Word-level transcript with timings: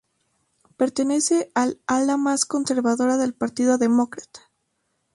Pertenece 0.77 1.51
al 1.53 1.79
ala 1.85 2.17
más 2.17 2.45
conservadora 2.45 3.17
del 3.17 3.35
Partido 3.35 3.77
Demócrata. 3.77 4.49